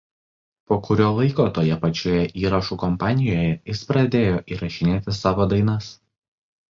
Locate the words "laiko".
1.17-1.43